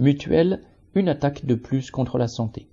[0.00, 0.62] Mutuelle,
[0.94, 2.66] une attaque de plus contre la santé.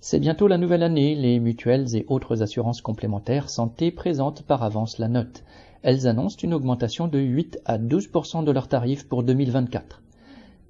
[0.00, 4.98] C'est bientôt la nouvelle année, les mutuelles et autres assurances complémentaires santé présentent par avance
[4.98, 5.44] la note.
[5.82, 10.02] Elles annoncent une augmentation de 8 à 12% de leurs tarifs pour 2024.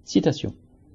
[0.04, 0.52] Citation.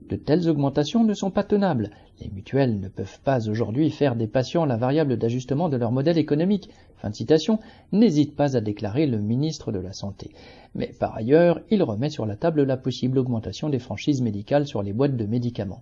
[0.09, 1.89] De telles augmentations ne sont pas tenables.
[2.21, 6.20] Les mutuelles ne peuvent pas aujourd'hui faire des patients la variable d'ajustement de leur modèle
[6.20, 6.70] économique.
[6.97, 7.59] Fin de citation.
[7.91, 10.29] N'hésite pas à déclarer le ministre de la Santé.
[10.75, 14.83] Mais par ailleurs, il remet sur la table la possible augmentation des franchises médicales sur
[14.83, 15.81] les boîtes de médicaments.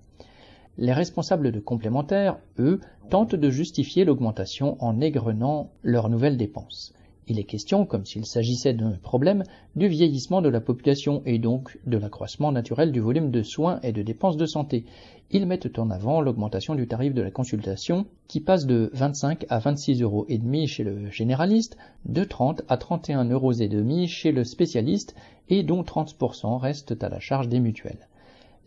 [0.78, 2.80] Les responsables de complémentaires, eux,
[3.10, 6.94] tentent de justifier l'augmentation en égrenant leurs nouvelles dépenses.
[7.28, 9.44] Il est question, comme s'il s'agissait d'un problème,
[9.76, 13.94] du vieillissement de la population et donc de l'accroissement naturel du volume de soins et
[13.94, 14.86] de dépenses de santé.
[15.32, 19.60] Ils mettent en avant l'augmentation du tarif de la consultation qui passe de 25 à
[19.60, 24.32] 26 euros et demi chez le généraliste, de 30 à 31 euros et demi chez
[24.32, 25.16] le spécialiste
[25.50, 28.08] et dont 30% restent à la charge des mutuelles.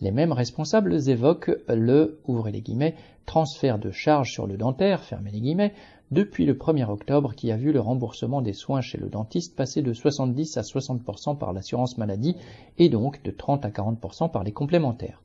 [0.02, 5.30] Les mêmes responsables évoquent le ouvrez les guillemets, transfert de charges sur le dentaire fermez
[5.30, 5.72] les guillemets,
[6.10, 9.80] depuis le 1er octobre qui a vu le remboursement des soins chez le dentiste passer
[9.80, 12.36] de 70 à 60% par l'assurance maladie
[12.78, 15.22] et donc de 30 à 40% par les complémentaires.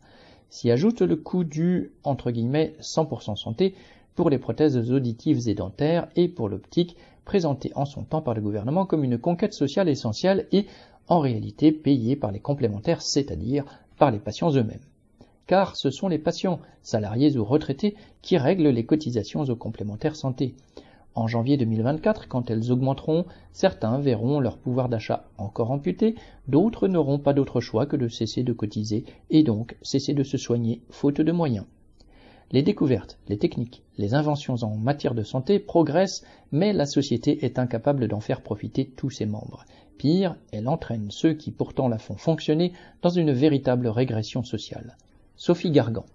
[0.50, 3.76] S'y ajoute le coût du entre guillemets 100% santé
[4.16, 6.96] pour les prothèses auditives et dentaires et pour l'optique
[7.26, 10.66] présenté en son temps par le gouvernement comme une conquête sociale essentielle et
[11.10, 13.66] en réalité payée par les complémentaires, c'est-à-dire
[14.02, 14.88] par les patients eux-mêmes.
[15.46, 20.56] Car ce sont les patients, salariés ou retraités, qui règlent les cotisations aux complémentaires santé.
[21.14, 26.16] En janvier 2024, quand elles augmenteront, certains verront leur pouvoir d'achat encore amputé,
[26.48, 30.40] d'autres n'auront pas d'autre choix que de cesser de cotiser et donc cesser de se
[30.40, 31.68] soigner faute de moyens.
[32.54, 37.60] Les découvertes, les techniques, les inventions en matière de santé progressent, mais la société est
[37.60, 39.64] incapable d'en faire profiter tous ses membres.
[39.98, 44.98] Pire, elle entraîne ceux qui pourtant la font fonctionner dans une véritable régression sociale.
[45.38, 46.06] Sophie Gargan.